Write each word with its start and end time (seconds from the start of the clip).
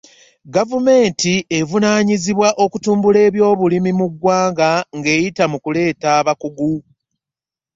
Govumenti 0.53 1.33
evunanyizibwa 1.59 2.49
okutumbula 2.63 3.19
eby'obulimi 3.27 3.91
mu 3.99 4.07
gwanga 4.19 4.69
nga 4.97 5.09
eyita 5.17 5.43
mu 5.51 5.57
kuleeta 5.63 6.07
abakugu. 6.19 6.73